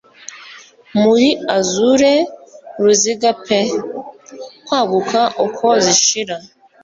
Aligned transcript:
Muri 1.01 1.27
azure 1.57 2.13
ruziga 2.83 3.31
pe 3.45 3.59
kwaguka 4.65 5.21
uko 5.45 5.67
zishira 5.85 6.35